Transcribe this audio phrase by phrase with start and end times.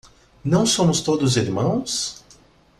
[0.43, 2.23] Não somos todos irmãos?